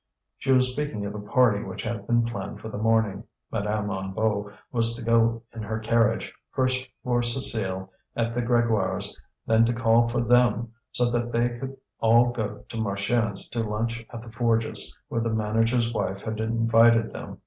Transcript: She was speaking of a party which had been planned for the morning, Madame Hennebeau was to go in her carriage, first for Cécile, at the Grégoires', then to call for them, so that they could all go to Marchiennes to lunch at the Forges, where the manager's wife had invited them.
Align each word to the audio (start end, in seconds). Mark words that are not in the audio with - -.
She 0.39 0.51
was 0.51 0.71
speaking 0.71 1.05
of 1.05 1.13
a 1.13 1.19
party 1.19 1.61
which 1.63 1.83
had 1.83 2.07
been 2.07 2.25
planned 2.25 2.59
for 2.59 2.69
the 2.69 2.77
morning, 2.79 3.23
Madame 3.51 3.89
Hennebeau 3.89 4.51
was 4.71 4.95
to 4.95 5.05
go 5.05 5.43
in 5.53 5.61
her 5.61 5.77
carriage, 5.77 6.33
first 6.49 6.83
for 7.03 7.21
Cécile, 7.21 7.87
at 8.15 8.33
the 8.33 8.41
Grégoires', 8.41 9.13
then 9.45 9.63
to 9.65 9.73
call 9.73 10.07
for 10.07 10.21
them, 10.23 10.73
so 10.91 11.11
that 11.11 11.31
they 11.31 11.49
could 11.49 11.77
all 11.99 12.31
go 12.31 12.65
to 12.69 12.77
Marchiennes 12.77 13.47
to 13.49 13.59
lunch 13.61 14.03
at 14.11 14.23
the 14.23 14.31
Forges, 14.31 14.97
where 15.07 15.21
the 15.21 15.29
manager's 15.29 15.93
wife 15.93 16.21
had 16.21 16.39
invited 16.39 17.13
them. 17.13 17.37